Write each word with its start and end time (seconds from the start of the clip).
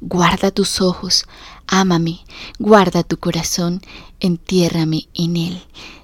guarda 0.00 0.50
tus 0.50 0.80
ojos, 0.80 1.24
ámame, 1.66 2.20
guarda 2.58 3.02
tu 3.02 3.18
corazón, 3.18 3.80
entiérrame 4.20 5.08
en 5.14 5.36
él. 5.36 5.62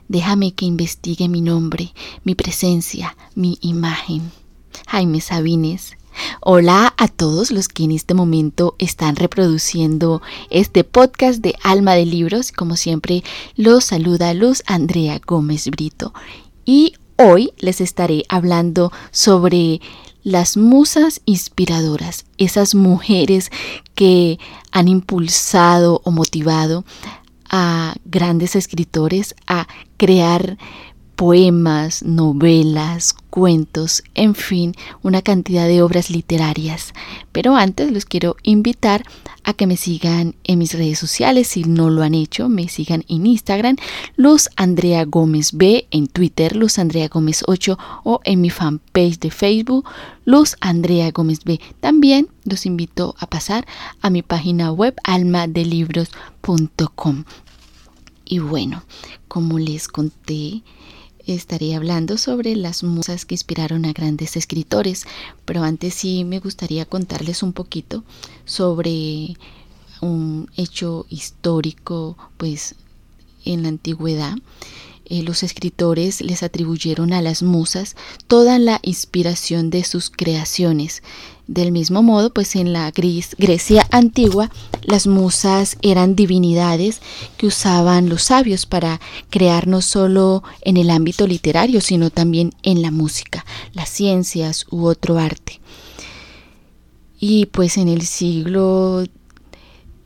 Déjame 0.09 0.53
que 0.53 0.67
investigue 0.67 1.29
mi 1.29 1.41
nombre, 1.41 1.95
mi 2.25 2.35
presencia, 2.35 3.17
mi 3.35 3.59
imagen. 3.63 4.31
Jaime 4.87 5.21
Sabines. 5.21 5.97
Hola 6.41 6.93
a 6.99 7.09
todos 7.09 7.51
los 7.51 7.69
que 7.69 7.85
en 7.85 7.93
este 7.93 8.13
momento 8.13 8.75
están 8.79 9.17
reproduciendo 9.17 10.21
este 10.51 10.85
podcast 10.85 11.41
de 11.41 11.55
Alma 11.63 11.95
de 11.95 12.05
Libros. 12.05 12.53
Como 12.53 12.77
siempre, 12.77 13.25
los 13.57 13.85
saluda 13.85 14.35
Luz 14.35 14.63
Andrea 14.67 15.21
Gómez 15.27 15.69
Brito. 15.69 16.13
Y 16.65 16.95
hoy 17.17 17.53
les 17.59 17.81
estaré 17.81 18.25
hablando 18.29 18.93
sobre 19.11 19.81
las 20.23 20.57
musas 20.57 21.21
inspiradoras, 21.25 22.25
esas 22.39 22.75
mujeres 22.75 23.51
que 23.95 24.39
han 24.71 24.89
impulsado 24.89 26.01
o 26.05 26.11
motivado 26.11 26.85
a 27.51 27.95
grandes 28.05 28.57
escritores 28.57 29.35
a 29.47 29.67
crear 29.97 30.57
poemas, 31.17 32.03
novelas, 32.03 33.15
cuentos, 33.31 34.03
en 34.15 34.35
fin, 34.35 34.75
una 35.03 35.23
cantidad 35.23 35.67
de 35.67 35.83
obras 35.83 36.11
literarias. 36.11 36.93
Pero 37.33 37.57
antes 37.57 37.93
los 37.93 38.05
quiero 38.05 38.37
invitar 38.43 39.05
a 39.45 39.55
que 39.55 39.67
me 39.67 39.77
sigan 39.77 40.37
en 40.45 40.59
mis 40.59 40.75
redes 40.75 40.99
sociales, 40.99 41.49
si 41.49 41.65
no 41.65 41.91
lo 41.91 42.03
han 42.03 42.15
hecho, 42.15 42.49
me 42.49 42.69
sigan 42.69 43.05
en 43.09 43.27
Instagram, 43.27 43.77
Luz 44.17 44.49
Andrea 44.57 45.05
Gómez 45.05 45.53
B, 45.53 45.87
en 45.91 46.07
Twitter, 46.07 46.57
Luz 46.57 46.79
Andrea 46.79 47.09
Gómez 47.09 47.45
8 47.47 47.79
o 48.05 48.21
en 48.25 48.41
mi 48.41 48.49
fanpage 48.51 49.19
de 49.19 49.31
Facebook, 49.31 49.87
Luz 50.25 50.57
Andrea 50.61 51.11
Gómez 51.11 51.41
B. 51.45 51.61
También 51.81 52.29
los 52.45 52.67
invito 52.67 53.17
a 53.19 53.27
pasar 53.27 53.67
a 54.01 54.11
mi 54.11 54.23
página 54.23 54.71
web 54.73 54.95
almadelibros.com. 55.05 57.25
Y 58.25 58.39
bueno, 58.39 58.85
como 59.29 59.59
les 59.59 59.89
conté, 59.89 60.63
estaré 61.27 61.75
hablando 61.75 62.19
sobre 62.19 62.57
las 62.57 62.83
musas 62.83 63.25
que 63.25 63.35
inspiraron 63.35 63.85
a 63.85 63.93
grandes 63.93 64.37
escritores, 64.37 65.07
pero 65.45 65.63
antes 65.63 65.95
sí 65.95 66.25
me 66.25 66.41
gustaría 66.41 66.85
contarles 66.85 67.43
un 67.43 67.53
poquito 67.53 68.05
sobre 68.45 69.37
un 70.01 70.51
hecho 70.57 71.07
histórico, 71.09 72.17
pues 72.37 72.75
en 73.45 73.63
la 73.63 73.69
antigüedad. 73.69 74.37
Eh, 75.07 75.23
los 75.23 75.43
escritores 75.43 76.21
les 76.21 76.43
atribuyeron 76.43 77.13
a 77.13 77.23
las 77.23 77.43
musas 77.43 77.97
toda 78.27 78.59
la 78.59 78.79
inspiración 78.83 79.71
de 79.71 79.85
sus 79.85 80.11
creaciones. 80.11 81.03
Del 81.47 81.73
mismo 81.73 82.03
modo, 82.03 82.33
pues 82.33 82.55
en 82.55 82.73
la 82.73 82.91
Grecia 82.93 83.87
antigua, 83.91 84.51
las 84.83 85.07
musas 85.07 85.77
eran 85.83 86.15
divinidades 86.15 87.01
que 87.37 87.47
usaban 87.47 88.09
los 88.09 88.23
sabios 88.23 88.65
para 88.65 89.01
crear 89.29 89.67
no 89.67 89.83
solo 89.83 90.45
en 90.63 90.77
el 90.77 90.89
ámbito 90.89 91.27
literario, 91.27 91.81
sino 91.81 92.11
también 92.11 92.53
en 92.63 92.81
la 92.81 92.91
música, 92.91 93.45
las 93.73 93.89
ciencias 93.89 94.67
u 94.71 94.87
otro 94.87 95.19
arte. 95.19 95.61
Y 97.19 97.47
pues 97.47 97.77
en 97.77 97.89
el 97.89 98.03
siglo 98.03 99.05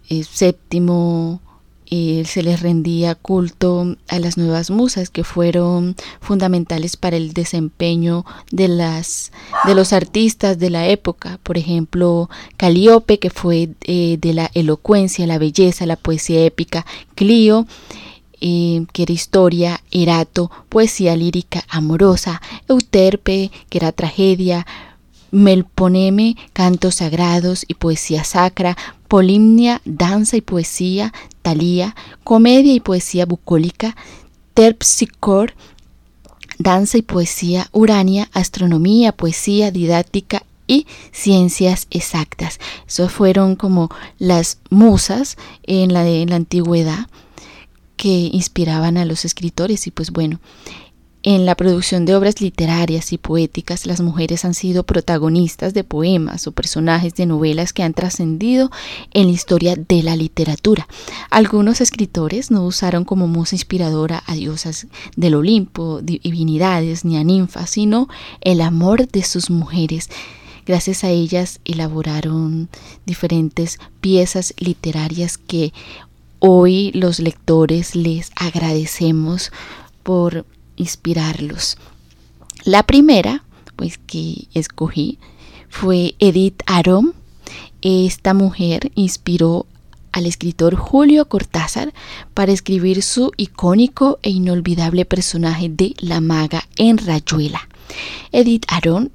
VII, 0.08 1.40
se 1.88 2.42
les 2.42 2.60
rendía 2.60 3.14
culto 3.14 3.96
a 4.08 4.18
las 4.18 4.36
nuevas 4.36 4.70
musas 4.70 5.10
que 5.10 5.24
fueron 5.24 5.94
fundamentales 6.20 6.96
para 6.96 7.16
el 7.16 7.32
desempeño 7.32 8.24
de 8.50 8.68
las 8.68 9.32
de 9.66 9.74
los 9.74 9.92
artistas 9.92 10.58
de 10.58 10.70
la 10.70 10.88
época. 10.88 11.38
Por 11.42 11.58
ejemplo 11.58 12.28
Calíope 12.56 13.18
que 13.18 13.30
fue 13.30 13.70
eh, 13.82 14.18
de 14.20 14.34
la 14.34 14.50
elocuencia 14.54 15.26
la 15.26 15.38
belleza 15.38 15.86
la 15.86 15.96
poesía 15.96 16.44
épica. 16.44 16.84
Clio 17.14 17.66
eh, 18.40 18.84
que 18.92 19.04
era 19.04 19.12
historia, 19.12 19.82
Erato, 19.90 20.50
poesía 20.68 21.16
lírica 21.16 21.64
amorosa, 21.68 22.42
Euterpe, 22.68 23.50
que 23.70 23.78
era 23.78 23.92
tragedia, 23.92 24.66
Melponeme, 25.30 26.36
cantos 26.52 26.96
sagrados 26.96 27.64
y 27.66 27.74
poesía 27.74 28.24
sacra, 28.24 28.76
Polimnia, 29.08 29.80
danza 29.84 30.36
y 30.36 30.40
poesía, 30.40 31.12
Comedia 32.24 32.72
y 32.72 32.80
poesía 32.80 33.26
bucólica, 33.26 33.96
Terpsichore, 34.54 35.54
danza 36.58 36.98
y 36.98 37.02
poesía, 37.02 37.68
Urania, 37.72 38.28
astronomía, 38.32 39.12
poesía 39.12 39.70
didáctica 39.70 40.42
y 40.66 40.86
ciencias 41.12 41.86
exactas. 41.90 42.58
Eso 42.86 43.08
fueron 43.08 43.56
como 43.56 43.90
las 44.18 44.58
musas 44.70 45.36
en 45.62 45.92
la, 45.92 46.06
en 46.06 46.30
la 46.30 46.36
antigüedad 46.36 47.06
que 47.96 48.30
inspiraban 48.32 48.96
a 48.96 49.04
los 49.04 49.24
escritores 49.24 49.86
y 49.86 49.90
pues 49.90 50.10
bueno, 50.10 50.40
en 51.26 51.44
la 51.44 51.56
producción 51.56 52.04
de 52.04 52.14
obras 52.14 52.40
literarias 52.40 53.12
y 53.12 53.18
poéticas, 53.18 53.84
las 53.84 54.00
mujeres 54.00 54.44
han 54.44 54.54
sido 54.54 54.84
protagonistas 54.84 55.74
de 55.74 55.82
poemas 55.82 56.46
o 56.46 56.52
personajes 56.52 57.16
de 57.16 57.26
novelas 57.26 57.72
que 57.72 57.82
han 57.82 57.94
trascendido 57.94 58.70
en 59.12 59.26
la 59.26 59.32
historia 59.32 59.74
de 59.74 60.04
la 60.04 60.14
literatura. 60.14 60.86
Algunos 61.28 61.80
escritores 61.80 62.52
no 62.52 62.64
usaron 62.64 63.04
como 63.04 63.26
musa 63.26 63.56
inspiradora 63.56 64.22
a 64.24 64.36
diosas 64.36 64.86
del 65.16 65.34
Olimpo, 65.34 66.00
divinidades 66.00 67.04
ni 67.04 67.16
a 67.16 67.24
ninfas, 67.24 67.70
sino 67.70 68.08
el 68.40 68.60
amor 68.60 69.08
de 69.08 69.24
sus 69.24 69.50
mujeres. 69.50 70.08
Gracias 70.64 71.02
a 71.02 71.10
ellas 71.10 71.58
elaboraron 71.64 72.68
diferentes 73.04 73.80
piezas 74.00 74.54
literarias 74.58 75.38
que 75.38 75.72
hoy 76.38 76.92
los 76.92 77.18
lectores 77.18 77.96
les 77.96 78.30
agradecemos 78.36 79.50
por 80.04 80.46
inspirarlos. 80.76 81.76
La 82.64 82.82
primera, 82.84 83.44
pues 83.76 83.98
que 83.98 84.48
escogí, 84.54 85.18
fue 85.68 86.14
Edith 86.18 86.62
Aron. 86.66 87.14
Esta 87.82 88.34
mujer 88.34 88.90
inspiró 88.94 89.66
al 90.12 90.26
escritor 90.26 90.76
Julio 90.76 91.28
Cortázar 91.28 91.92
para 92.32 92.52
escribir 92.52 93.02
su 93.02 93.32
icónico 93.36 94.18
e 94.22 94.30
inolvidable 94.30 95.04
personaje 95.04 95.68
de 95.68 95.94
la 95.98 96.20
maga 96.20 96.66
en 96.78 96.96
Rayuela. 96.96 97.68
Edith 98.32 98.64
Aron 98.68 99.12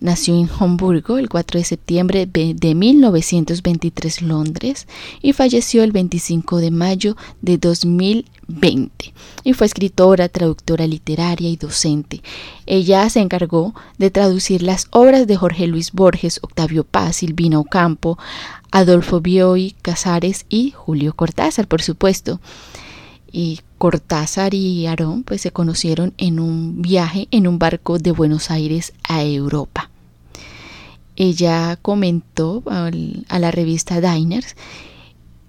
nació 0.00 0.36
en 0.36 0.48
Hamburgo 0.58 1.18
el 1.18 1.28
4 1.28 1.58
de 1.58 1.64
septiembre 1.64 2.26
de 2.26 2.74
1923 2.74 4.22
Londres 4.22 4.86
y 5.20 5.32
falleció 5.32 5.82
el 5.82 5.92
25 5.92 6.58
de 6.58 6.70
mayo 6.70 7.16
de 7.42 7.58
2020 7.58 9.12
y 9.44 9.52
fue 9.52 9.66
escritora, 9.66 10.28
traductora 10.28 10.86
literaria 10.86 11.48
y 11.48 11.56
docente. 11.56 12.22
Ella 12.66 13.08
se 13.08 13.20
encargó 13.20 13.74
de 13.98 14.10
traducir 14.10 14.62
las 14.62 14.86
obras 14.90 15.26
de 15.26 15.36
Jorge 15.36 15.66
Luis 15.66 15.92
Borges, 15.92 16.40
Octavio 16.42 16.84
Paz, 16.84 17.16
Silvina 17.16 17.58
Ocampo, 17.58 18.18
Adolfo 18.70 19.20
Bioy, 19.20 19.74
Casares 19.82 20.46
y 20.48 20.72
Julio 20.72 21.14
Cortázar, 21.14 21.66
por 21.66 21.82
supuesto 21.82 22.40
y 23.32 23.60
Cortázar 23.78 24.54
y 24.54 24.86
Aarón 24.86 25.22
pues 25.22 25.40
se 25.40 25.50
conocieron 25.50 26.12
en 26.18 26.40
un 26.40 26.82
viaje 26.82 27.28
en 27.30 27.46
un 27.46 27.58
barco 27.58 27.98
de 27.98 28.12
Buenos 28.12 28.50
Aires 28.50 28.92
a 29.08 29.24
Europa. 29.24 29.90
Ella 31.16 31.78
comentó 31.80 32.62
a 32.66 33.38
la 33.38 33.50
revista 33.50 34.00
Diners 34.00 34.56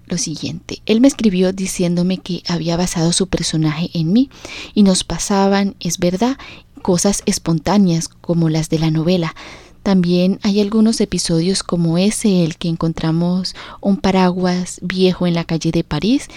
lo 0.06 0.18
siguiente, 0.18 0.82
él 0.84 1.00
me 1.00 1.08
escribió 1.08 1.52
diciéndome 1.52 2.18
que 2.18 2.42
había 2.46 2.76
basado 2.76 3.12
su 3.12 3.28
personaje 3.28 3.88
en 3.94 4.12
mí 4.12 4.28
y 4.74 4.82
nos 4.82 5.04
pasaban, 5.04 5.74
es 5.80 5.98
verdad, 5.98 6.36
cosas 6.82 7.22
espontáneas 7.24 8.08
como 8.08 8.50
las 8.50 8.68
de 8.68 8.78
la 8.78 8.90
novela, 8.90 9.34
también 9.82 10.38
hay 10.42 10.60
algunos 10.60 11.00
episodios 11.00 11.62
como 11.62 11.98
ese, 11.98 12.44
el 12.44 12.56
que 12.56 12.68
encontramos 12.68 13.54
un 13.80 13.96
paraguas 13.96 14.78
viejo 14.82 15.26
en 15.26 15.34
la 15.34 15.44
calle 15.44 15.72
de 15.72 15.84
París 15.84 16.28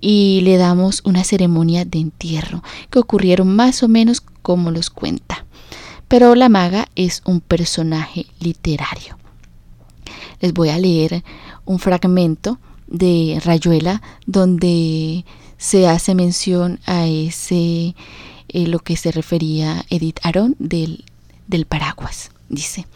y 0.00 0.40
le 0.42 0.56
damos 0.56 1.02
una 1.04 1.24
ceremonia 1.24 1.84
de 1.84 1.98
entierro, 1.98 2.62
que 2.90 2.98
ocurrieron 2.98 3.54
más 3.54 3.82
o 3.82 3.88
menos 3.88 4.20
como 4.20 4.70
los 4.70 4.90
cuenta. 4.90 5.46
Pero 6.08 6.34
la 6.34 6.48
maga 6.48 6.88
es 6.94 7.22
un 7.24 7.40
personaje 7.40 8.26
literario. 8.40 9.16
Les 10.40 10.52
voy 10.52 10.68
a 10.68 10.78
leer 10.78 11.22
un 11.64 11.78
fragmento 11.78 12.58
de 12.88 13.40
Rayuela 13.44 14.02
donde 14.26 15.24
se 15.56 15.86
hace 15.86 16.14
mención 16.16 16.80
a 16.84 17.06
ese 17.06 17.94
eh, 18.48 18.66
lo 18.66 18.80
que 18.80 18.96
se 18.96 19.12
refería 19.12 19.86
Edith 19.88 20.18
Aron 20.24 20.56
del, 20.58 21.04
del 21.46 21.64
paraguas. 21.64 22.31
Dice, 22.52 22.86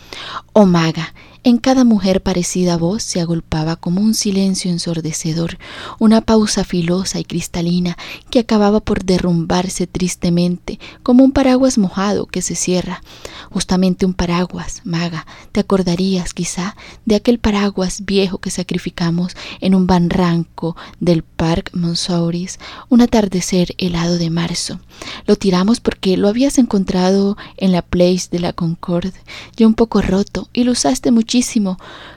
Oh 0.52 0.66
maga, 0.66 1.12
en 1.46 1.58
cada 1.58 1.84
mujer 1.84 2.24
parecida 2.24 2.74
a 2.74 2.76
vos 2.76 3.04
se 3.04 3.20
agolpaba 3.20 3.76
como 3.76 4.00
un 4.00 4.14
silencio 4.14 4.68
ensordecedor, 4.68 5.58
una 6.00 6.20
pausa 6.20 6.64
filosa 6.64 7.20
y 7.20 7.24
cristalina 7.24 7.96
que 8.30 8.40
acababa 8.40 8.80
por 8.80 9.04
derrumbarse 9.04 9.86
tristemente, 9.86 10.80
como 11.04 11.22
un 11.22 11.30
paraguas 11.30 11.78
mojado 11.78 12.26
que 12.26 12.42
se 12.42 12.56
cierra. 12.56 13.00
Justamente 13.48 14.06
un 14.06 14.12
paraguas, 14.12 14.80
maga, 14.82 15.24
te 15.52 15.60
acordarías 15.60 16.34
quizá 16.34 16.74
de 17.04 17.14
aquel 17.14 17.38
paraguas 17.38 18.04
viejo 18.04 18.38
que 18.38 18.50
sacrificamos 18.50 19.36
en 19.60 19.76
un 19.76 19.86
barranco 19.86 20.76
del 20.98 21.22
Parc 21.22 21.70
Montsouris, 21.74 22.58
un 22.88 23.02
atardecer 23.02 23.68
helado 23.78 24.18
de 24.18 24.30
marzo. 24.30 24.80
Lo 25.26 25.36
tiramos 25.36 25.78
porque 25.78 26.16
lo 26.16 26.26
habías 26.26 26.58
encontrado 26.58 27.36
en 27.56 27.70
la 27.70 27.82
Place 27.82 28.26
de 28.32 28.40
la 28.40 28.52
Concorde, 28.52 29.12
ya 29.56 29.68
un 29.68 29.74
poco 29.74 30.02
roto, 30.02 30.48
y 30.52 30.64
lo 30.64 30.72
usaste 30.72 31.12
muchísimo 31.12 31.35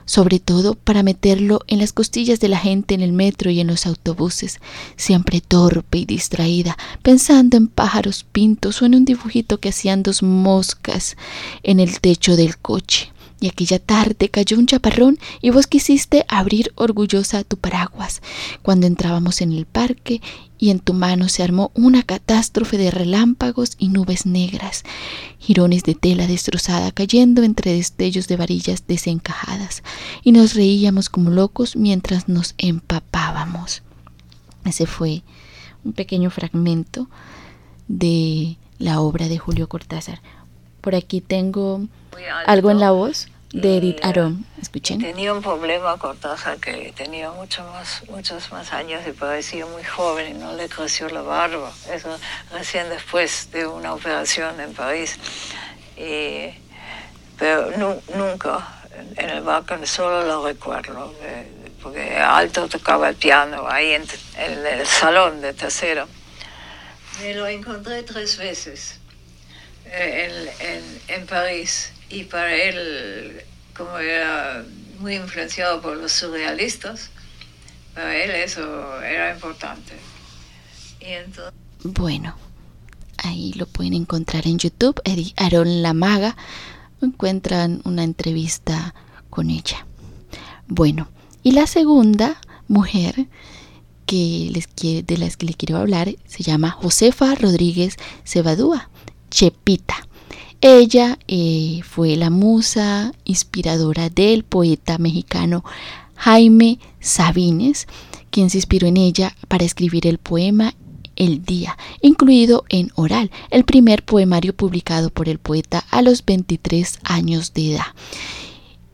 sobre 0.05 0.39
todo 0.39 0.75
para 0.75 1.03
meterlo 1.03 1.61
en 1.67 1.79
las 1.79 1.93
costillas 1.93 2.39
de 2.39 2.49
la 2.49 2.57
gente 2.57 2.93
en 2.93 3.01
el 3.01 3.13
metro 3.13 3.51
y 3.51 3.59
en 3.59 3.67
los 3.67 3.85
autobuses, 3.85 4.59
siempre 4.95 5.41
torpe 5.41 5.99
y 5.99 6.05
distraída, 6.05 6.77
pensando 7.01 7.57
en 7.57 7.67
pájaros 7.67 8.25
pintos 8.31 8.81
o 8.81 8.85
en 8.85 8.95
un 8.95 9.05
dibujito 9.05 9.59
que 9.59 9.69
hacían 9.69 10.03
dos 10.03 10.23
moscas 10.23 11.17
en 11.63 11.79
el 11.79 11.99
techo 11.99 12.35
del 12.35 12.57
coche 12.57 13.11
y 13.39 13.47
aquella 13.47 13.79
tarde 13.79 14.29
cayó 14.29 14.57
un 14.57 14.65
chaparrón 14.65 15.17
y 15.41 15.49
vos 15.49 15.67
quisiste 15.67 16.25
abrir 16.27 16.71
orgullosa 16.75 17.43
tu 17.43 17.57
paraguas 17.57 18.21
cuando 18.61 18.87
entrábamos 18.87 19.41
en 19.41 19.53
el 19.53 19.65
parque 19.65 20.21
y 20.57 20.71
en 20.71 20.79
tu 20.79 20.93
mano 20.93 21.29
se 21.29 21.41
armó 21.41 21.71
una 21.73 22.03
catástrofe 22.03 22.77
de 22.77 22.91
relámpagos 22.91 23.75
y 23.79 23.87
nubes 23.87 24.25
negras, 24.25 24.83
jirones 25.39 25.83
de 25.83 25.95
tela 25.95 26.27
destrozada 26.27 26.91
cayendo 26.91 27.43
entre 27.43 27.73
destellos 27.73 28.27
de 28.27 28.35
varillas 28.35 28.83
desencajadas, 28.85 29.83
y 30.21 30.33
nos 30.33 30.55
reíamos 30.55 31.09
como 31.09 31.29
locos 31.29 31.77
mientras 31.77 32.27
nos 32.27 32.55
empapábamos. 32.57 33.83
Ese 34.65 34.85
fue 34.85 35.23
un 35.85 35.93
pequeño 35.93 36.29
fragmento 36.29 37.09
de 37.87 38.57
la 38.77 38.99
obra 38.99 39.29
de 39.29 39.37
Julio 39.37 39.69
Cortázar. 39.69 40.21
Por 40.81 40.95
aquí 40.95 41.21
tengo 41.21 41.81
algo 42.45 42.71
en 42.71 42.79
la 42.79 42.91
voz 42.91 43.27
de 43.51 43.77
Edith 43.77 43.99
Aron. 44.03 44.45
Escuchen. 44.61 44.99
Tenía 44.99 45.33
un 45.33 45.41
problema 45.41 45.97
Cortázar 45.97 46.59
que 46.59 46.93
tenía 46.95 47.31
mucho 47.31 47.63
más, 47.63 48.03
muchos 48.09 48.51
más 48.51 48.71
años 48.73 49.01
y 49.07 49.11
parecía 49.11 49.65
muy 49.65 49.83
joven 49.83 50.35
y 50.35 50.39
no 50.39 50.53
le 50.53 50.69
creció 50.69 51.09
la 51.09 51.21
barba. 51.21 51.71
Eso 51.91 52.15
recién 52.51 52.89
después 52.89 53.49
de 53.51 53.65
una 53.65 53.93
operación 53.93 54.59
en 54.59 54.73
París. 54.73 55.17
pero 57.37 57.71
nunca 58.15 58.67
en 59.15 59.29
el 59.29 59.41
balcón 59.41 59.85
solo 59.87 60.23
lo 60.23 60.45
recuerdo, 60.45 61.13
porque 61.81 62.17
Alto 62.17 62.67
tocaba 62.67 63.09
el 63.09 63.15
piano 63.15 63.67
ahí 63.67 63.93
en, 63.93 64.03
en 64.37 64.65
el 64.65 64.85
salón 64.85 65.41
de 65.41 65.53
tercero. 65.53 66.07
Me 67.21 67.33
lo 67.33 67.47
encontré 67.47 68.03
tres 68.03 68.37
veces 68.37 68.98
en, 69.91 70.83
en, 71.07 71.25
París 71.25 71.91
y 72.09 72.23
para 72.23 72.55
él, 72.55 73.41
como 73.75 73.97
era 73.97 74.63
muy 74.99 75.15
influenciado 75.15 75.81
por 75.81 75.97
los 75.97 76.11
surrealistas, 76.11 77.09
para 77.93 78.15
él 78.15 78.31
eso 78.31 79.01
era 79.01 79.33
importante. 79.33 79.93
Bueno, 81.83 82.35
ahí 83.17 83.53
lo 83.53 83.65
pueden 83.65 83.93
encontrar 83.93 84.47
en 84.47 84.59
YouTube, 84.59 85.01
Aaron 85.37 85.81
La 85.81 85.93
Maga, 85.93 86.35
encuentran 87.01 87.81
una 87.85 88.03
entrevista 88.03 88.93
con 89.29 89.49
ella. 89.49 89.85
Bueno, 90.67 91.09
y 91.41 91.51
la 91.53 91.67
segunda 91.67 92.39
mujer 92.67 93.27
que 94.05 94.49
les 94.51 94.67
de 95.05 95.17
las 95.17 95.37
que 95.37 95.45
le 95.45 95.53
quiero 95.53 95.77
hablar 95.77 96.15
se 96.25 96.43
llama 96.43 96.71
Josefa 96.71 97.35
Rodríguez 97.35 97.95
Cebadúa. 98.25 98.89
Chepita. 99.29 100.07
Ella 100.61 101.17
eh, 101.27 101.81
fue 101.83 102.15
la 102.15 102.29
musa 102.29 103.13
inspiradora 103.23 104.09
del 104.09 104.43
poeta 104.43 104.97
mexicano 104.97 105.63
Jaime 106.15 106.79
Sabines, 106.99 107.87
quien 108.29 108.49
se 108.49 108.57
inspiró 108.57 108.87
en 108.87 108.97
ella 108.97 109.35
para 109.47 109.63
escribir 109.63 110.05
el 110.05 110.17
poema 110.17 110.75
El 111.15 111.45
Día, 111.45 111.77
incluido 112.01 112.65
en 112.67 112.91
Oral, 112.95 113.31
el 113.51 113.63
primer 113.63 114.03
poemario 114.03 114.53
publicado 114.53 115.09
por 115.11 115.29
el 115.29 115.39
poeta 115.39 115.85
a 115.91 116.01
los 116.01 116.25
23 116.25 116.99
años 117.03 117.53
de 117.53 117.75
edad. 117.75 117.87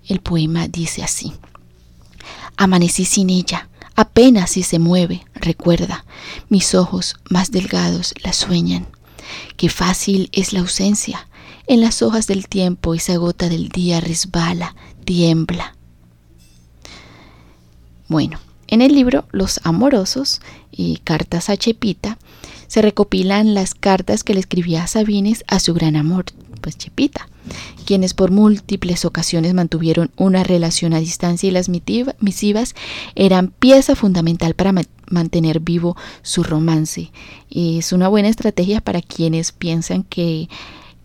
El 0.08 0.20
poema 0.20 0.68
dice 0.68 1.04
así, 1.04 1.34
Amanecí 2.58 3.06
sin 3.06 3.32
ella, 3.32 3.70
apenas 3.96 4.52
si 4.52 4.62
se 4.62 4.78
mueve, 4.78 5.26
recuerda, 5.34 6.06
mis 6.48 6.76
ojos 6.76 7.16
más 7.28 7.50
delgados 7.52 8.14
la 8.24 8.34
sueñan. 8.34 8.86
Qué 9.58 9.70
fácil 9.70 10.30
es 10.32 10.54
la 10.54 10.60
ausencia. 10.60 11.28
En 11.68 11.82
las 11.82 12.02
hojas 12.02 12.28
del 12.28 12.48
tiempo 12.48 12.94
esa 12.94 13.16
gota 13.18 13.50
del 13.50 13.70
día 13.70 14.00
resbala, 14.00 14.76
tiembla. 15.04 15.76
Bueno, 18.08 18.40
en 18.68 18.82
el 18.82 18.94
libro 18.94 19.26
Los 19.32 19.60
Amorosos 19.64 20.42
y 20.72 20.98
Cartas 21.04 21.50
a 21.50 21.58
Chepita 21.58 22.18
se 22.68 22.82
recopilan 22.82 23.54
las 23.54 23.74
cartas 23.74 24.24
que 24.24 24.34
le 24.34 24.40
escribía 24.40 24.86
Sabines 24.88 25.44
a 25.48 25.60
su 25.60 25.74
gran 25.74 25.96
amor, 25.96 26.26
pues 26.62 26.78
Chepita, 26.78 27.28
quienes 27.86 28.14
por 28.14 28.32
múltiples 28.32 29.06
ocasiones 29.06 29.54
mantuvieron 29.54 30.12
una 30.18 30.44
relación 30.44 30.94
a 30.94 31.00
distancia 31.00 31.48
y 31.48 31.52
las 31.52 31.70
misivas 31.70 32.76
eran 33.16 33.48
pieza 33.48 33.96
fundamental 33.96 34.56
para 34.56 34.74
mantener 35.10 35.60
vivo 35.60 35.96
su 36.22 36.44
romance. 36.44 37.12
Es 37.50 37.94
una 37.94 38.08
buena 38.08 38.28
estrategia 38.28 38.82
para 38.82 39.02
quienes 39.02 39.52
piensan 39.52 40.04
que 40.04 40.50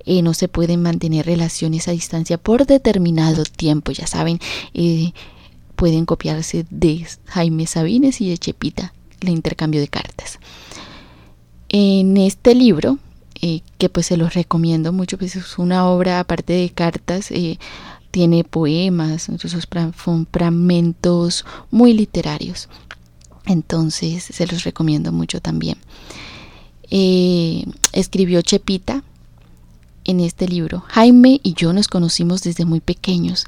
eh, 0.04 0.22
no 0.22 0.34
se 0.34 0.48
pueden 0.48 0.82
mantener 0.82 1.26
relaciones 1.26 1.86
a 1.88 1.92
distancia 1.92 2.38
por 2.38 2.66
determinado 2.66 3.44
tiempo. 3.44 3.92
Ya 3.92 4.06
saben, 4.06 4.40
eh, 4.74 5.12
pueden 5.76 6.06
copiarse 6.06 6.66
de 6.70 7.06
Jaime 7.26 7.66
Sabines 7.66 8.20
y 8.20 8.30
de 8.30 8.38
Chepita, 8.38 8.92
el 9.20 9.28
intercambio 9.28 9.80
de 9.80 9.88
cartas. 9.88 10.38
En 11.68 12.16
este 12.16 12.54
libro, 12.54 12.98
eh, 13.42 13.62
que 13.78 13.88
pues 13.88 14.06
se 14.06 14.16
los 14.16 14.34
recomiendo 14.34 14.92
mucho, 14.92 15.18
pues 15.18 15.36
es 15.36 15.58
una 15.58 15.86
obra 15.86 16.20
aparte 16.20 16.52
de 16.52 16.70
cartas, 16.70 17.30
tiene 18.10 18.44
poemas, 18.44 19.28
esos 19.28 19.66
son 19.96 20.26
fragmentos 20.30 21.44
muy 21.70 21.92
literarios. 21.92 22.68
Entonces 23.46 24.24
se 24.24 24.46
los 24.46 24.64
recomiendo 24.64 25.12
mucho 25.12 25.40
también. 25.40 25.78
Eh, 26.90 27.64
escribió 27.92 28.42
Chepita 28.42 29.04
en 30.10 30.20
este 30.20 30.46
libro. 30.46 30.84
Jaime 30.88 31.40
y 31.42 31.54
yo 31.54 31.72
nos 31.72 31.88
conocimos 31.88 32.42
desde 32.42 32.64
muy 32.64 32.80
pequeños. 32.80 33.46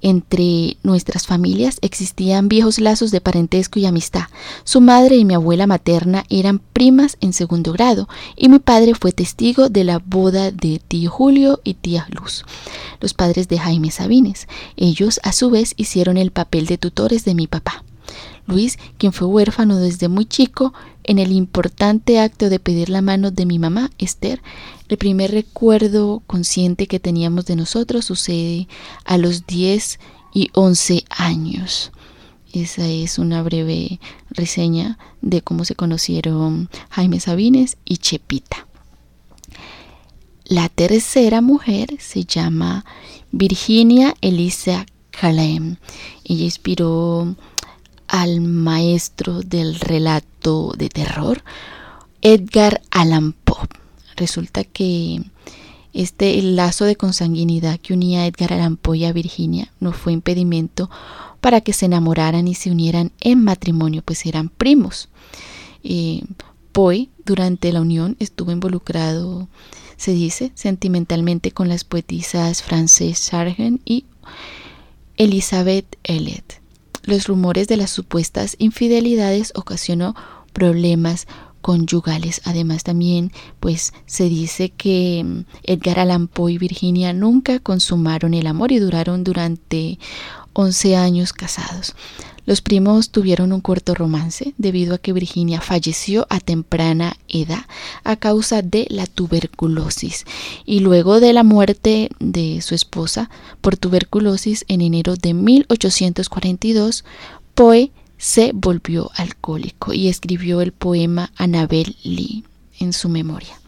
Entre 0.00 0.76
nuestras 0.82 1.26
familias 1.26 1.78
existían 1.80 2.48
viejos 2.48 2.80
lazos 2.80 3.10
de 3.12 3.20
parentesco 3.20 3.78
y 3.78 3.86
amistad. 3.86 4.24
Su 4.64 4.80
madre 4.80 5.16
y 5.16 5.24
mi 5.24 5.34
abuela 5.34 5.66
materna 5.66 6.24
eran 6.28 6.58
primas 6.58 7.16
en 7.20 7.32
segundo 7.32 7.72
grado 7.72 8.08
y 8.36 8.48
mi 8.48 8.58
padre 8.58 8.94
fue 8.94 9.12
testigo 9.12 9.68
de 9.68 9.84
la 9.84 9.98
boda 9.98 10.50
de 10.50 10.80
tío 10.86 11.10
Julio 11.10 11.60
y 11.62 11.74
tía 11.74 12.06
Luz, 12.10 12.44
los 13.00 13.14
padres 13.14 13.48
de 13.48 13.58
Jaime 13.58 13.90
Sabines. 13.90 14.48
Ellos 14.76 15.20
a 15.22 15.32
su 15.32 15.50
vez 15.50 15.74
hicieron 15.76 16.16
el 16.16 16.32
papel 16.32 16.66
de 16.66 16.78
tutores 16.78 17.24
de 17.24 17.34
mi 17.34 17.46
papá. 17.46 17.84
Luis, 18.52 18.78
quien 18.98 19.12
fue 19.12 19.26
huérfano 19.26 19.78
desde 19.78 20.08
muy 20.08 20.26
chico, 20.26 20.72
en 21.04 21.18
el 21.18 21.32
importante 21.32 22.20
acto 22.20 22.48
de 22.48 22.60
pedir 22.60 22.88
la 22.88 23.02
mano 23.02 23.30
de 23.30 23.46
mi 23.46 23.58
mamá, 23.58 23.90
Esther, 23.98 24.40
el 24.88 24.98
primer 24.98 25.32
recuerdo 25.32 26.22
consciente 26.26 26.86
que 26.86 27.00
teníamos 27.00 27.46
de 27.46 27.56
nosotros 27.56 28.04
sucede 28.04 28.68
a 29.04 29.18
los 29.18 29.46
10 29.46 29.98
y 30.34 30.50
11 30.52 31.04
años. 31.10 31.92
Esa 32.52 32.86
es 32.86 33.18
una 33.18 33.42
breve 33.42 33.98
reseña 34.30 34.98
de 35.22 35.40
cómo 35.40 35.64
se 35.64 35.74
conocieron 35.74 36.68
Jaime 36.90 37.18
Sabines 37.18 37.78
y 37.84 37.96
Chepita. 37.96 38.66
La 40.44 40.68
tercera 40.68 41.40
mujer 41.40 41.96
se 41.98 42.24
llama 42.24 42.84
Virginia 43.30 44.14
Elisa 44.20 44.84
Calaem. 45.10 45.76
Ella 46.24 46.44
inspiró 46.44 47.36
al 48.12 48.42
maestro 48.42 49.40
del 49.40 49.80
relato 49.80 50.74
de 50.76 50.90
terror, 50.90 51.42
Edgar 52.20 52.82
Allan 52.90 53.32
Poe. 53.32 53.66
Resulta 54.16 54.64
que 54.64 55.22
este 55.94 56.40
lazo 56.42 56.84
de 56.84 56.96
consanguinidad 56.96 57.80
que 57.80 57.94
unía 57.94 58.20
a 58.20 58.26
Edgar 58.26 58.52
Allan 58.52 58.76
Poe 58.76 58.98
y 58.98 59.04
a 59.06 59.12
Virginia 59.14 59.72
no 59.80 59.92
fue 59.92 60.12
impedimento 60.12 60.90
para 61.40 61.62
que 61.62 61.72
se 61.72 61.86
enamoraran 61.86 62.46
y 62.48 62.54
se 62.54 62.70
unieran 62.70 63.12
en 63.20 63.42
matrimonio, 63.42 64.02
pues 64.04 64.26
eran 64.26 64.50
primos. 64.50 65.08
Eh, 65.82 66.22
Poe 66.70 67.08
durante 67.24 67.72
la 67.72 67.80
unión 67.80 68.16
estuvo 68.20 68.52
involucrado 68.52 69.48
se 69.96 70.12
dice, 70.12 70.52
sentimentalmente 70.54 71.52
con 71.52 71.68
las 71.68 71.84
poetisas 71.84 72.62
Frances 72.62 73.18
Sargent 73.18 73.80
y 73.84 74.04
Elizabeth 75.16 75.96
Elliot. 76.04 76.61
Los 77.04 77.26
rumores 77.26 77.68
de 77.68 77.76
las 77.76 77.90
supuestas 77.90 78.56
infidelidades 78.58 79.52
ocasionó 79.54 80.14
problemas 80.52 81.26
conyugales. 81.62 82.42
Además 82.44 82.82
también 82.82 83.32
pues 83.60 83.94
se 84.04 84.28
dice 84.28 84.70
que 84.70 85.22
mm, 85.24 85.44
Edgar 85.62 86.00
Allan 86.00 86.28
Poe 86.28 86.52
y 86.52 86.58
Virginia 86.58 87.12
nunca 87.14 87.60
consumaron 87.60 88.34
el 88.34 88.46
amor 88.46 88.72
y 88.72 88.78
duraron 88.78 89.24
durante 89.24 89.98
11 90.52 90.96
años 90.96 91.32
casados. 91.32 91.94
Los 92.44 92.60
primos 92.60 93.10
tuvieron 93.10 93.52
un 93.52 93.60
corto 93.60 93.94
romance 93.94 94.52
debido 94.58 94.94
a 94.94 94.98
que 94.98 95.12
Virginia 95.12 95.60
falleció 95.60 96.26
a 96.28 96.40
temprana 96.40 97.16
edad 97.28 97.66
a 98.02 98.16
causa 98.16 98.62
de 98.62 98.86
la 98.90 99.06
tuberculosis 99.06 100.24
y 100.64 100.80
luego 100.80 101.20
de 101.20 101.32
la 101.32 101.44
muerte 101.44 102.10
de 102.18 102.60
su 102.60 102.74
esposa 102.74 103.30
por 103.60 103.76
tuberculosis 103.76 104.64
en 104.66 104.80
enero 104.80 105.14
de 105.16 105.34
1842, 105.34 107.04
Poe 107.54 107.92
se 108.18 108.52
volvió 108.54 109.10
alcohólico 109.14 109.92
y 109.92 110.08
escribió 110.08 110.60
el 110.60 110.72
poema 110.72 111.32
Annabel 111.36 111.96
Lee 112.02 112.44
en 112.78 112.92
su 112.92 113.08
memoria. 113.08 113.60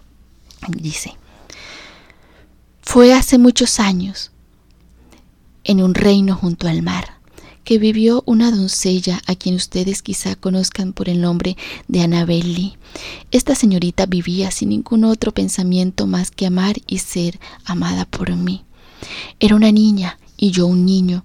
Dice, 0.68 1.16
fue 2.82 3.12
hace 3.12 3.38
muchos 3.38 3.80
años, 3.80 4.30
en 5.64 5.82
un 5.82 5.94
reino 5.94 6.36
junto 6.36 6.68
al 6.68 6.82
mar, 6.82 7.13
que 7.64 7.78
vivió 7.78 8.22
una 8.26 8.50
doncella 8.50 9.20
a 9.26 9.34
quien 9.34 9.54
ustedes 9.54 10.02
quizá 10.02 10.36
conozcan 10.36 10.92
por 10.92 11.08
el 11.08 11.20
nombre 11.20 11.56
de 11.88 12.02
Annabel 12.02 12.54
Lee. 12.54 12.76
Esta 13.30 13.54
señorita 13.54 14.06
vivía 14.06 14.50
sin 14.50 14.68
ningún 14.68 15.04
otro 15.04 15.32
pensamiento 15.32 16.06
más 16.06 16.30
que 16.30 16.46
amar 16.46 16.76
y 16.86 16.98
ser 16.98 17.40
amada 17.64 18.04
por 18.04 18.34
mí. 18.36 18.62
Era 19.40 19.56
una 19.56 19.72
niña 19.72 20.18
y 20.36 20.50
yo 20.50 20.66
un 20.66 20.84
niño. 20.84 21.24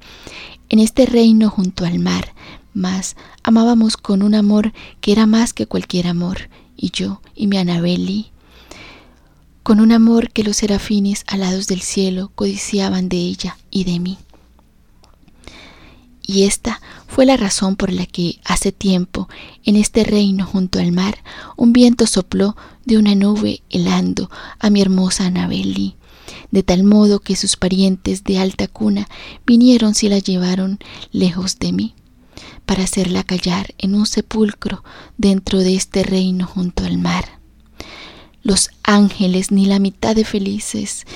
En 0.70 0.80
este 0.80 1.06
reino 1.06 1.50
junto 1.50 1.86
al 1.86 2.00
mar 2.00 2.34
mas 2.74 3.16
amábamos 3.44 3.98
con 3.98 4.22
un 4.22 4.36
amor 4.36 4.74
que 5.02 5.12
era 5.12 5.26
más 5.26 5.54
que 5.54 5.66
cualquier 5.66 6.08
amor, 6.08 6.50
y 6.78 6.92
yo 6.92 7.22
y 7.36 7.48
mi 7.48 7.58
Anabeli, 7.58 8.32
con 9.64 9.80
un 9.80 9.92
amor 9.92 10.32
que 10.32 10.44
los 10.44 10.58
serafines 10.58 11.24
alados 11.28 11.68
del 11.68 11.82
cielo 11.82 12.32
codiciaban 12.36 13.10
de 13.10 13.18
ella 13.18 13.58
y 13.70 13.84
de 13.84 14.00
mí. 14.00 14.18
Y 16.32 16.44
esta 16.44 16.80
fue 17.08 17.26
la 17.26 17.38
razón 17.38 17.76
por 17.76 17.92
la 17.92 18.06
que 18.06 18.40
hace 18.46 18.72
tiempo, 18.72 19.28
en 19.64 19.76
este 19.76 20.04
reino 20.04 20.46
junto 20.46 20.78
al 20.78 20.92
mar, 20.92 21.24
un 21.58 21.74
viento 21.74 22.06
sopló 22.06 22.56
de 22.86 23.00
una 23.00 23.16
nube 23.16 23.64
helando 23.72 24.30
a 24.60 24.70
mi 24.70 24.80
hermosa 24.80 25.26
Anabeli, 25.26 25.96
de 26.52 26.62
tal 26.62 26.84
modo 26.84 27.20
que 27.20 27.36
sus 27.36 27.56
parientes 27.56 28.24
de 28.26 28.38
alta 28.38 28.68
cuna 28.68 29.10
vinieron 29.44 29.96
y 30.00 30.08
la 30.08 30.20
llevaron 30.20 30.78
lejos 31.12 31.58
de 31.58 31.72
mí 31.72 31.96
para 32.68 32.84
hacerla 32.84 33.24
callar 33.24 33.74
en 33.80 33.96
un 33.96 34.06
sepulcro 34.06 34.84
dentro 35.18 35.58
de 35.58 35.74
este 35.74 36.04
reino 36.04 36.46
junto 36.46 36.84
al 36.86 37.00
mar. 37.00 37.40
Los 38.44 38.70
ángeles, 38.84 39.50
ni 39.50 39.66
la 39.66 39.80
mitad 39.80 40.16
de 40.16 40.26
felices 40.26 41.08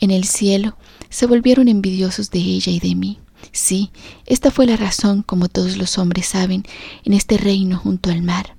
en 0.00 0.10
el 0.10 0.24
cielo, 0.24 0.76
se 1.08 1.26
volvieron 1.26 1.68
envidiosos 1.68 2.32
de 2.32 2.40
ella 2.40 2.72
y 2.72 2.80
de 2.80 2.96
mí. 2.96 3.20
Sí, 3.56 3.90
esta 4.26 4.50
fue 4.50 4.66
la 4.66 4.76
razón, 4.76 5.22
como 5.22 5.48
todos 5.48 5.78
los 5.78 5.96
hombres 5.96 6.26
saben, 6.26 6.64
en 7.04 7.14
este 7.14 7.38
reino 7.38 7.78
junto 7.78 8.10
al 8.10 8.20
mar, 8.20 8.54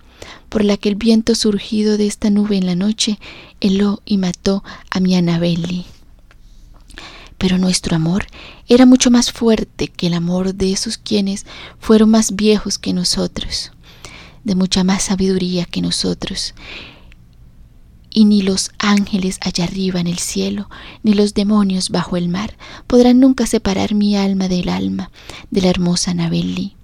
por 0.50 0.66
la 0.66 0.76
que 0.76 0.90
el 0.90 0.96
viento 0.96 1.36
surgido 1.36 1.98
de 1.98 2.08
esta 2.08 2.32
nube 2.32 2.58
en 2.58 2.66
la 2.66 2.74
noche 2.74 3.20
heló 3.62 4.02
y 4.06 4.18
mató 4.18 4.64
a 4.90 5.00
mi 5.00 5.16
Anabeli. 5.16 5.86
Pero 7.38 7.60
nuestro 7.60 7.96
amor 7.96 8.26
era 8.68 8.88
mucho 8.88 9.12
más 9.12 9.32
fuerte 9.32 9.88
que 9.88 10.08
el 10.08 10.16
amor 10.16 10.56
de 10.56 10.72
esos 10.72 10.98
quienes 10.98 11.46
fueron 11.80 12.10
más 12.10 12.36
viejos 12.36 12.80
que 12.80 12.92
nosotros, 12.92 13.74
de 14.46 14.56
mucha 14.56 14.84
más 14.84 15.04
sabiduría 15.04 15.66
que 15.66 15.84
nosotros. 15.84 16.56
Y 18.18 18.26
ni 18.26 18.42
los 18.42 18.72
ángeles 18.80 19.38
allá 19.42 19.66
arriba 19.66 20.00
en 20.00 20.08
el 20.08 20.18
cielo, 20.18 20.72
ni 21.04 21.14
los 21.14 21.36
demonios 21.36 21.92
bajo 21.92 22.18
el 22.18 22.30
mar 22.30 22.58
podrán 22.88 23.20
nunca 23.20 23.46
separar 23.46 23.94
mi 23.94 24.18
alma 24.18 24.48
del 24.48 24.70
alma 24.70 25.12
de 25.52 25.62
la 25.62 25.70
hermosa 25.70 26.10
Anabel 26.10 26.77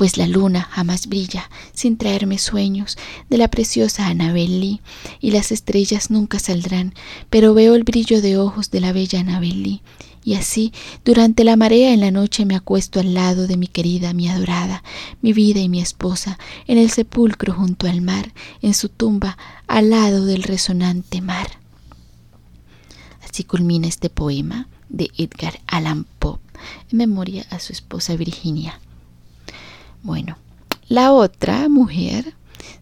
pues 0.00 0.16
la 0.16 0.26
luna 0.26 0.62
jamás 0.62 1.08
brilla 1.08 1.50
sin 1.74 1.98
traerme 1.98 2.38
sueños 2.38 2.96
de 3.28 3.36
la 3.36 3.48
preciosa 3.48 4.06
Annabel 4.06 4.80
y 5.20 5.30
las 5.30 5.52
estrellas 5.52 6.10
nunca 6.10 6.38
saldrán, 6.38 6.94
pero 7.28 7.52
veo 7.52 7.74
el 7.74 7.84
brillo 7.84 8.22
de 8.22 8.38
ojos 8.38 8.70
de 8.70 8.80
la 8.80 8.94
bella 8.94 9.20
Annabel 9.20 9.82
y 10.24 10.34
así, 10.36 10.72
durante 11.04 11.44
la 11.44 11.56
marea 11.56 11.92
en 11.92 12.00
la 12.00 12.10
noche 12.10 12.46
me 12.46 12.56
acuesto 12.56 12.98
al 12.98 13.12
lado 13.12 13.46
de 13.46 13.58
mi 13.58 13.66
querida, 13.66 14.14
mi 14.14 14.26
adorada, 14.30 14.82
mi 15.20 15.34
vida 15.34 15.60
y 15.60 15.68
mi 15.68 15.82
esposa, 15.82 16.38
en 16.66 16.78
el 16.78 16.88
sepulcro 16.88 17.52
junto 17.52 17.86
al 17.86 18.00
mar, 18.00 18.32
en 18.62 18.72
su 18.72 18.88
tumba, 18.88 19.36
al 19.66 19.90
lado 19.90 20.24
del 20.24 20.44
resonante 20.44 21.20
mar. 21.20 21.58
Así 23.22 23.44
culmina 23.44 23.86
este 23.86 24.08
poema 24.08 24.66
de 24.88 25.10
Edgar 25.18 25.60
Allan 25.66 26.06
Poe, 26.18 26.38
en 26.90 26.96
memoria 26.96 27.44
a 27.50 27.58
su 27.58 27.74
esposa 27.74 28.16
Virginia. 28.16 28.80
Bueno, 30.02 30.36
la 30.88 31.12
otra 31.12 31.68
mujer 31.68 32.34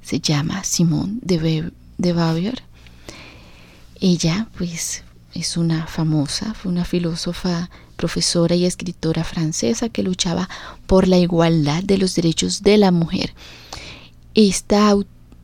se 0.02 0.20
llama 0.20 0.64
Simone 0.64 1.18
de, 1.20 1.72
de. 1.96 2.62
Ella, 4.00 4.48
pues, 4.56 5.02
es 5.34 5.56
una 5.56 5.86
famosa, 5.86 6.54
fue 6.54 6.70
una 6.70 6.84
filósofa, 6.84 7.70
profesora 7.96 8.54
y 8.54 8.64
escritora 8.64 9.24
francesa 9.24 9.88
que 9.88 10.04
luchaba 10.04 10.48
por 10.86 11.08
la 11.08 11.18
igualdad 11.18 11.82
de 11.82 11.98
los 11.98 12.14
derechos 12.14 12.62
de 12.62 12.78
la 12.78 12.92
mujer. 12.92 13.34
Esta 14.34 14.94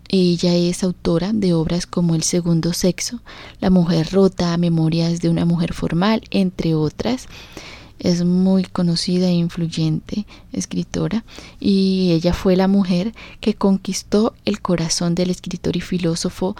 ella 0.08 0.54
es 0.54 0.84
autora 0.84 1.32
de 1.32 1.54
obras 1.54 1.86
como 1.86 2.14
El 2.14 2.22
segundo 2.22 2.72
sexo, 2.72 3.20
La 3.60 3.70
mujer 3.70 4.12
rota, 4.12 4.56
Memorias 4.56 5.20
de 5.20 5.28
una 5.28 5.44
mujer 5.44 5.72
formal, 5.72 6.22
entre 6.30 6.74
otras 6.74 7.26
es 7.98 8.24
muy 8.24 8.64
conocida 8.64 9.28
e 9.28 9.32
influyente 9.32 10.26
escritora 10.52 11.24
y 11.60 12.12
ella 12.12 12.32
fue 12.32 12.56
la 12.56 12.68
mujer 12.68 13.14
que 13.40 13.54
conquistó 13.54 14.34
el 14.44 14.60
corazón 14.60 15.14
del 15.14 15.30
escritor 15.30 15.76
y 15.76 15.80
filósofo 15.80 16.56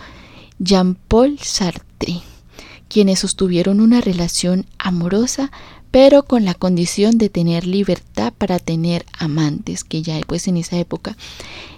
Jean-Paul 0.58 1.38
Sartre, 1.40 2.22
quienes 2.88 3.20
sostuvieron 3.20 3.80
una 3.80 4.00
relación 4.00 4.66
amorosa 4.78 5.50
pero 5.90 6.24
con 6.24 6.44
la 6.44 6.54
condición 6.54 7.18
de 7.18 7.28
tener 7.28 7.68
libertad 7.68 8.32
para 8.36 8.58
tener 8.58 9.06
amantes, 9.16 9.84
que 9.84 10.02
ya 10.02 10.20
pues 10.26 10.48
en 10.48 10.56
esa 10.56 10.76
época 10.76 11.16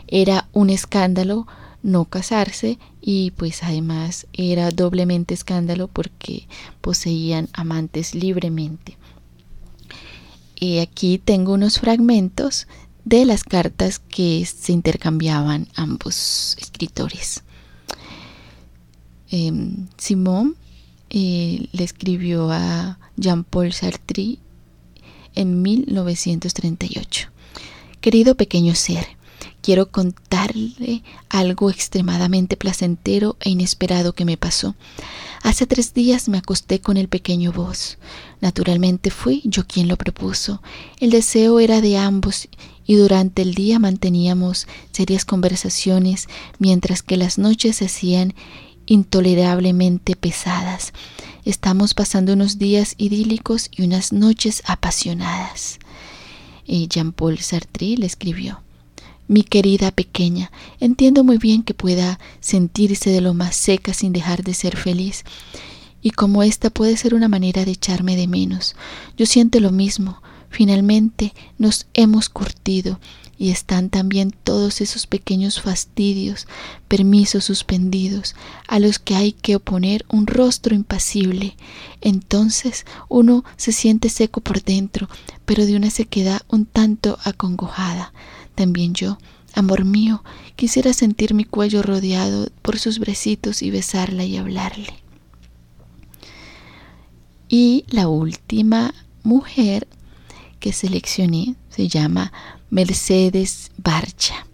era 0.08 0.48
un 0.54 0.70
escándalo 0.70 1.46
no 1.82 2.06
casarse 2.06 2.78
y 3.02 3.32
pues 3.32 3.62
además 3.62 4.26
era 4.32 4.70
doblemente 4.70 5.34
escándalo 5.34 5.88
porque 5.88 6.48
poseían 6.80 7.48
amantes 7.52 8.14
libremente. 8.14 8.96
Y 10.58 10.78
aquí 10.78 11.18
tengo 11.18 11.52
unos 11.52 11.78
fragmentos 11.78 12.66
de 13.04 13.25
las 13.25 13.44
cartas 13.44 13.98
que 14.00 14.44
se 14.46 14.72
intercambiaban 14.72 15.68
ambos 15.76 16.56
escritores. 16.58 17.44
Em, 19.30 19.86
Simón 19.96 20.56
eh, 21.10 21.68
le 21.72 21.84
escribió 21.84 22.50
a 22.50 22.98
Jean-Paul 23.16 23.72
Sartre 23.72 24.38
en 25.34 25.62
1938. 25.62 27.30
Querido 28.00 28.34
pequeño 28.34 28.75
ser, 28.75 29.15
quiero 29.66 29.90
contarle 29.90 31.02
algo 31.28 31.70
extremadamente 31.70 32.56
placentero 32.56 33.37
e 33.40 33.50
inesperado 33.50 34.12
que 34.12 34.25
me 34.25 34.37
pasó. 34.37 34.76
Hace 35.42 35.66
tres 35.66 35.92
días 35.92 36.28
me 36.28 36.38
acosté 36.38 36.80
con 36.80 36.96
el 36.96 37.08
pequeño 37.08 37.50
vos. 37.50 37.99
Naturalmente 38.40 39.11
fui 39.11 39.42
yo 39.44 39.66
quien 39.66 39.88
lo 39.88 39.96
propuso. 39.96 40.62
El 41.00 41.11
deseo 41.11 41.58
era 41.58 41.80
de 41.80 41.99
ambos 41.99 42.49
y 42.87 42.94
durante 42.94 43.42
el 43.42 43.54
día 43.54 43.80
manteníamos 43.80 44.68
serias 44.92 45.25
conversaciones 45.25 46.28
mientras 46.61 47.02
que 47.02 47.16
las 47.16 47.37
noches 47.37 47.78
se 47.78 47.87
hacían 47.87 48.35
intolerablemente 48.87 50.14
pesadas. 50.14 50.92
Estamos 51.44 51.92
pasando 51.92 52.35
unos 52.35 52.61
días 52.61 52.94
idílicos 52.99 53.68
y 53.73 53.82
unas 53.82 54.12
noches 54.12 54.62
apasionadas. 54.64 55.80
Y 56.64 56.87
Jean-Paul 56.87 57.40
Sartre 57.40 57.96
le 57.96 58.06
escribió. 58.06 58.62
Mi 59.28 59.42
querida 59.42 59.90
pequeña, 59.90 60.52
entiendo 60.80 61.25
muy 61.25 61.38
bien 61.38 61.62
que 61.62 61.75
pueda 61.75 62.18
sentirse 62.40 63.11
de 63.11 63.21
lo 63.21 63.35
más 63.35 63.56
seca 63.56 63.92
sin 63.92 64.12
dejar 64.12 64.42
de 64.45 64.54
ser 64.54 64.76
feliz, 64.76 65.25
y 66.00 66.11
como 66.11 66.45
esta 66.45 66.71
puede 66.71 66.97
ser 66.97 67.14
una 67.14 67.28
manera 67.28 67.64
de 67.64 67.73
echarme 67.73 68.16
de 68.16 68.28
menos. 68.28 68.76
Yo 69.16 69.26
siento 69.26 69.59
lo 69.59 69.73
mismo. 69.73 70.23
Finalmente 70.50 71.35
nos 71.59 71.87
hemos 71.95 72.28
curtido. 72.28 73.00
y 73.38 73.50
están 73.50 73.90
también 73.90 74.30
todos 74.45 74.80
esos 74.80 75.06
pequeños 75.06 75.61
fastidios, 75.61 76.47
permisos 76.88 77.45
suspendidos, 77.45 78.35
a 78.66 78.78
los 78.78 78.99
que 78.99 79.14
hay 79.14 79.33
que 79.33 79.56
oponer 79.56 80.06
un 80.09 80.26
rostro 80.26 80.75
impasible. 80.75 81.54
Entonces 82.00 82.87
uno 83.09 83.45
se 83.56 83.73
siente 83.73 84.09
seco 84.09 84.40
por 84.40 84.62
dentro, 84.62 85.09
pero 85.45 85.66
de 85.66 85.76
una 85.76 85.90
sequedad 85.90 86.40
un 86.49 86.64
tanto 86.64 87.18
acongojada. 87.25 88.14
También 88.56 88.94
yo, 88.94 89.18
amor 89.54 89.84
mío, 89.84 90.25
quisiera 90.56 90.92
sentir 90.94 91.34
mi 91.34 91.44
cuello 91.44 91.82
rodeado 91.82 92.48
por 92.62 92.78
sus 92.78 92.98
brecitos 92.98 93.62
y 93.62 93.70
besarla 93.70 94.25
y 94.25 94.38
hablarle. 94.38 94.94
Y 97.48 97.84
la 97.88 98.08
última 98.08 98.94
mujer 99.22 99.86
que 100.58 100.72
seleccioné 100.72 101.54
se 101.68 101.86
llama 101.86 102.32
Mercedes 102.70 103.70
Barcha. 103.76 104.46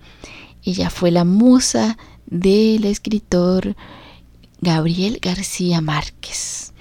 Ella 0.65 0.91
fue 0.91 1.13
la 1.13 1.25
musa 1.25 1.97
del 2.27 2.85
escritor 2.85 3.77
Gabriel 4.61 5.21
García 5.23 5.81
Márquez. 5.81 6.72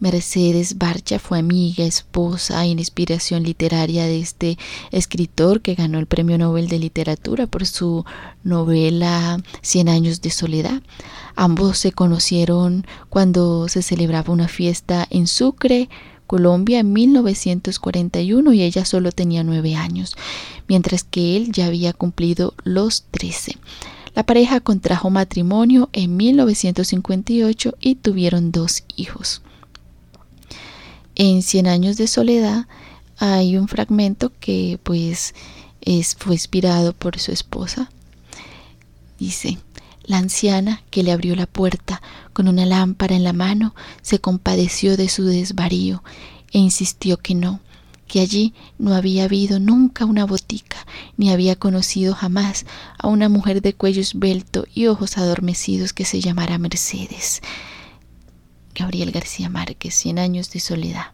Mercedes 0.00 0.78
Barcha 0.78 1.18
fue 1.18 1.38
amiga, 1.38 1.84
esposa 1.84 2.64
e 2.64 2.68
inspiración 2.68 3.42
literaria 3.42 4.06
de 4.06 4.18
este 4.18 4.56
escritor 4.92 5.60
que 5.60 5.74
ganó 5.74 5.98
el 5.98 6.06
Premio 6.06 6.38
Nobel 6.38 6.68
de 6.68 6.78
Literatura 6.78 7.46
por 7.46 7.66
su 7.66 8.06
novela 8.42 9.42
Cien 9.60 9.90
años 9.90 10.22
de 10.22 10.30
soledad. 10.30 10.82
Ambos 11.36 11.76
se 11.76 11.92
conocieron 11.92 12.86
cuando 13.10 13.68
se 13.68 13.82
celebraba 13.82 14.32
una 14.32 14.48
fiesta 14.48 15.06
en 15.10 15.26
Sucre, 15.26 15.90
Colombia 16.26 16.78
en 16.78 16.94
1941 16.94 18.52
y 18.54 18.62
ella 18.62 18.86
solo 18.86 19.12
tenía 19.12 19.44
nueve 19.44 19.74
años, 19.74 20.16
mientras 20.66 21.04
que 21.04 21.36
él 21.36 21.52
ya 21.52 21.66
había 21.66 21.92
cumplido 21.92 22.54
los 22.64 23.04
trece. 23.10 23.58
La 24.14 24.24
pareja 24.24 24.60
contrajo 24.60 25.10
matrimonio 25.10 25.90
en 25.92 26.16
1958 26.16 27.74
y 27.80 27.96
tuvieron 27.96 28.50
dos 28.50 28.84
hijos. 28.96 29.42
En 31.14 31.42
Cien 31.42 31.66
años 31.66 31.96
de 31.96 32.06
soledad 32.06 32.66
hay 33.18 33.56
un 33.56 33.68
fragmento 33.68 34.32
que 34.40 34.78
pues 34.82 35.34
es, 35.80 36.16
fue 36.18 36.34
inspirado 36.34 36.92
por 36.92 37.18
su 37.18 37.32
esposa. 37.32 37.90
Dice, 39.18 39.58
la 40.04 40.18
anciana 40.18 40.82
que 40.90 41.02
le 41.02 41.12
abrió 41.12 41.36
la 41.36 41.46
puerta 41.46 42.00
con 42.32 42.48
una 42.48 42.64
lámpara 42.64 43.14
en 43.14 43.24
la 43.24 43.32
mano 43.32 43.74
se 44.02 44.18
compadeció 44.18 44.96
de 44.96 45.08
su 45.08 45.24
desvarío 45.24 46.02
e 46.52 46.58
insistió 46.58 47.18
que 47.18 47.34
no, 47.34 47.60
que 48.06 48.20
allí 48.20 48.54
no 48.78 48.94
había 48.94 49.24
habido 49.24 49.60
nunca 49.60 50.04
una 50.04 50.24
botica, 50.24 50.86
ni 51.16 51.30
había 51.30 51.54
conocido 51.54 52.14
jamás 52.14 52.66
a 52.98 53.08
una 53.08 53.28
mujer 53.28 53.62
de 53.62 53.74
cuello 53.74 54.00
esbelto 54.00 54.66
y 54.74 54.86
ojos 54.86 55.18
adormecidos 55.18 55.92
que 55.92 56.04
se 56.04 56.20
llamara 56.20 56.58
Mercedes. 56.58 57.40
Gabriel 58.74 59.12
García 59.12 59.48
Márquez, 59.48 59.94
Cien 59.94 60.18
años 60.18 60.50
de 60.50 60.60
soledad. 60.60 61.12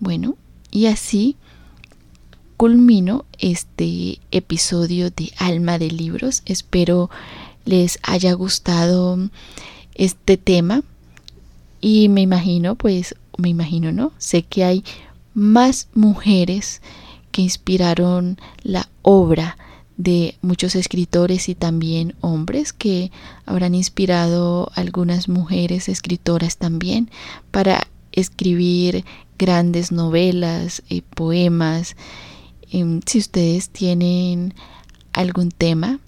Bueno, 0.00 0.36
y 0.70 0.86
así 0.86 1.36
culmino 2.56 3.24
este 3.38 4.20
episodio 4.30 5.10
de 5.10 5.32
Alma 5.38 5.78
de 5.78 5.90
Libros. 5.90 6.42
Espero 6.46 7.10
les 7.64 7.98
haya 8.02 8.32
gustado 8.32 9.18
este 9.94 10.36
tema 10.36 10.82
y 11.80 12.08
me 12.08 12.22
imagino, 12.22 12.76
pues, 12.76 13.14
me 13.36 13.48
imagino, 13.48 13.92
¿no? 13.92 14.12
Sé 14.18 14.42
que 14.42 14.64
hay 14.64 14.84
más 15.34 15.88
mujeres 15.94 16.80
que 17.30 17.42
inspiraron 17.42 18.38
la 18.62 18.88
obra 19.02 19.58
de 19.96 20.36
muchos 20.42 20.74
escritores 20.74 21.48
y 21.48 21.54
también 21.54 22.14
hombres 22.20 22.72
que 22.72 23.12
habrán 23.46 23.74
inspirado 23.74 24.70
algunas 24.74 25.28
mujeres 25.28 25.88
escritoras 25.88 26.56
también 26.56 27.10
para 27.50 27.86
escribir 28.12 29.04
grandes 29.38 29.92
novelas, 29.92 30.82
y 30.88 30.98
eh, 30.98 31.02
poemas. 31.14 31.96
Em, 32.70 33.00
si 33.06 33.18
ustedes 33.18 33.70
tienen 33.70 34.54
algún 35.12 35.50
tema 35.50 36.00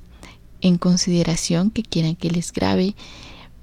en 0.60 0.78
consideración 0.78 1.70
que 1.70 1.82
quieran 1.82 2.16
que 2.16 2.30
les 2.30 2.52
grabe, 2.52 2.94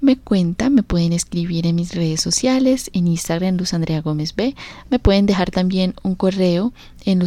me 0.00 0.18
cuentan, 0.18 0.74
me 0.74 0.82
pueden 0.82 1.12
escribir 1.14 1.66
en 1.66 1.76
mis 1.76 1.94
redes 1.94 2.20
sociales, 2.20 2.90
en 2.92 3.08
Instagram 3.08 3.56
Luz 3.56 3.72
Andrea 3.72 4.02
Gómez 4.02 4.34
B, 4.34 4.54
me 4.90 4.98
pueden 4.98 5.24
dejar 5.24 5.50
también 5.50 5.94
un 6.02 6.14
correo 6.14 6.74
en 7.06 7.18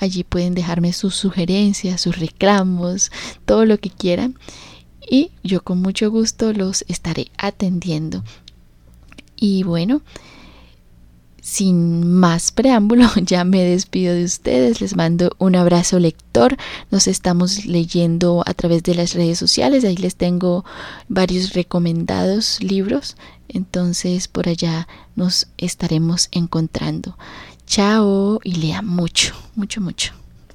Allí 0.00 0.24
pueden 0.24 0.54
dejarme 0.54 0.92
sus 0.92 1.14
sugerencias, 1.14 2.00
sus 2.00 2.18
reclamos, 2.18 3.10
todo 3.44 3.64
lo 3.64 3.78
que 3.78 3.90
quieran. 3.90 4.36
Y 5.08 5.32
yo 5.42 5.62
con 5.62 5.80
mucho 5.80 6.10
gusto 6.10 6.52
los 6.52 6.84
estaré 6.88 7.30
atendiendo. 7.36 8.24
Y 9.36 9.62
bueno, 9.62 10.02
sin 11.44 12.10
más 12.10 12.52
preámbulo, 12.52 13.06
ya 13.22 13.44
me 13.44 13.62
despido 13.62 14.14
de 14.14 14.24
ustedes, 14.24 14.80
les 14.80 14.96
mando 14.96 15.36
un 15.38 15.56
abrazo 15.56 15.98
lector, 15.98 16.56
nos 16.90 17.06
estamos 17.06 17.66
leyendo 17.66 18.42
a 18.46 18.54
través 18.54 18.82
de 18.82 18.94
las 18.94 19.12
redes 19.12 19.38
sociales, 19.38 19.84
ahí 19.84 19.96
les 19.96 20.16
tengo 20.16 20.64
varios 21.08 21.52
recomendados 21.52 22.62
libros, 22.62 23.16
entonces 23.48 24.26
por 24.26 24.48
allá 24.48 24.88
nos 25.16 25.48
estaremos 25.58 26.28
encontrando. 26.32 27.18
Chao 27.74 28.38
y 28.44 28.54
lea 28.54 28.82
mucho, 28.82 29.34
mucho, 29.56 29.80
mucho. 29.80 30.23